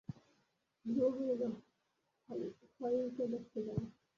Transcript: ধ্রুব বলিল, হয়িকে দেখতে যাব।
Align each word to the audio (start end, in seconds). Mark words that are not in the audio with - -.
ধ্রুব 0.85 1.13
বলিল, 1.19 1.43
হয়িকে 2.79 3.23
দেখতে 3.27 3.59
যাব। 3.65 3.79